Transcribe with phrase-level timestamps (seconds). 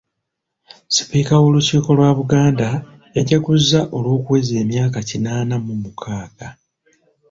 [0.95, 2.69] Sipiika w'Olukiiko lwa Buganda,
[3.15, 6.47] yajaguzza olw'okuweza emyaka kinaana mu mukaaga.